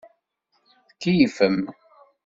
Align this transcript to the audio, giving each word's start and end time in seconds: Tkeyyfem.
Tkeyyfem. 0.89 1.57